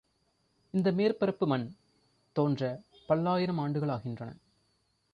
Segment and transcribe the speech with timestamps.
[0.73, 1.75] இந்த மேற்பரப்பு மண்
[2.35, 4.31] தோன்றப் பல்லாயிரம் ஆண்டுகளாகின்றன.